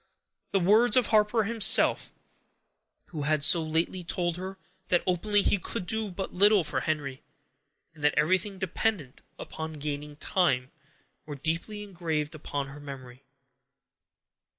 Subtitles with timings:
[0.49, 2.11] The words of Harper himself,
[3.09, 7.21] who had so lately told her that openly he could do but little for Henry,
[7.93, 10.71] and that everything depended upon gaining time,
[11.27, 13.23] were deeply engraved upon her memory.